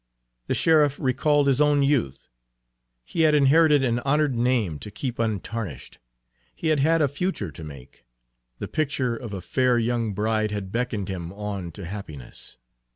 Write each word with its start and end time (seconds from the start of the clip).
The 0.47 0.55
sheriff 0.55 0.99
recalled 0.99 1.45
his 1.47 1.61
own 1.61 1.83
youth. 1.83 2.27
He 3.05 3.21
had 3.21 3.35
inherited 3.35 3.83
an 3.83 3.99
honored 3.99 4.33
name 4.33 4.79
to 4.79 4.89
keep 4.89 5.19
untarnished; 5.19 5.99
he 6.55 6.69
had 6.69 6.79
had 6.79 7.03
a 7.03 7.07
future 7.07 7.51
to 7.51 7.63
make; 7.63 8.03
the 8.57 8.67
picture 8.67 9.15
of 9.15 9.31
a 9.31 9.41
fair 9.41 9.77
young 9.77 10.13
bride 10.13 10.49
had 10.49 10.71
beckoned 10.71 11.07
him 11.07 11.31
on 11.33 11.71
to 11.73 11.85
happiness. 11.85 12.57